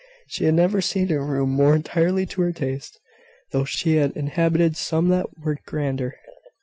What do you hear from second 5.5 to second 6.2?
grander.